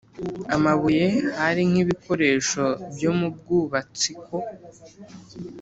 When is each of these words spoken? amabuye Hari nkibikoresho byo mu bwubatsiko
amabuye 0.55 1.07
Hari 1.39 1.61
nkibikoresho 1.71 2.63
byo 2.93 3.11
mu 3.17 3.27
bwubatsiko 3.35 4.35